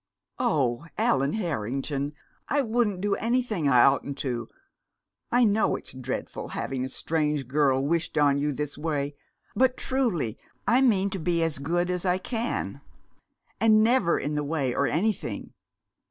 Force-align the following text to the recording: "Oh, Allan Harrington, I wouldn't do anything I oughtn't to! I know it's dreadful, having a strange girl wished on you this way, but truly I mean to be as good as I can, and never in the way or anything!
"Oh, 0.39 0.87
Allan 0.97 1.33
Harrington, 1.33 2.15
I 2.49 2.63
wouldn't 2.63 3.01
do 3.01 3.13
anything 3.17 3.67
I 3.69 3.83
oughtn't 3.85 4.17
to! 4.17 4.47
I 5.31 5.43
know 5.43 5.75
it's 5.75 5.93
dreadful, 5.93 6.47
having 6.57 6.83
a 6.83 6.89
strange 6.89 7.47
girl 7.47 7.85
wished 7.85 8.17
on 8.17 8.39
you 8.39 8.51
this 8.51 8.79
way, 8.79 9.13
but 9.55 9.77
truly 9.77 10.39
I 10.67 10.81
mean 10.81 11.11
to 11.11 11.19
be 11.19 11.43
as 11.43 11.59
good 11.59 11.91
as 11.91 12.03
I 12.03 12.17
can, 12.17 12.81
and 13.59 13.83
never 13.83 14.17
in 14.17 14.33
the 14.33 14.43
way 14.43 14.73
or 14.73 14.87
anything! 14.87 15.53